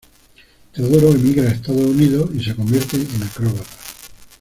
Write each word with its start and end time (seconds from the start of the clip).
Teodoro 0.73 1.11
emigra 1.13 1.43
a 1.47 1.51
Estados 1.53 1.79
Unidos 1.85 2.31
y 2.33 2.43
se 2.43 2.55
convierte 2.55 2.97
en 2.97 3.21
acróbata. 3.21 3.69